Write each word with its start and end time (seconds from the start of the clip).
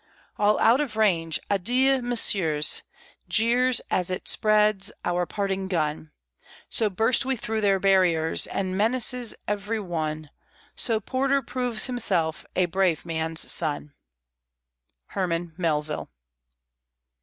All 0.39 0.57
out 0.57 0.81
of 0.81 0.97
range. 0.97 1.39
Adieu, 1.51 2.01
Messieurs! 2.01 2.81
Jeers, 3.29 3.81
as 3.91 4.09
it 4.09 4.27
speeds, 4.27 4.91
our 5.05 5.27
parting 5.27 5.67
gun. 5.67 6.09
So 6.71 6.89
burst 6.89 7.23
we 7.23 7.35
through 7.35 7.61
their 7.61 7.79
barriers 7.79 8.47
And 8.47 8.75
menaces 8.75 9.35
every 9.47 9.79
one; 9.79 10.31
So 10.75 10.99
Porter 10.99 11.43
proves 11.43 11.85
himself 11.85 12.47
a 12.55 12.65
brave 12.65 13.05
man's 13.05 13.51
son. 13.51 13.93
HERMAN 15.09 15.53
MELVILLE. 15.55 16.09